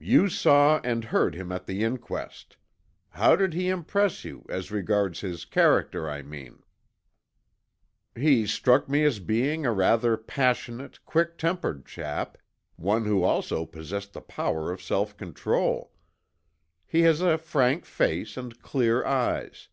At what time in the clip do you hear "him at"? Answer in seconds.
1.36-1.66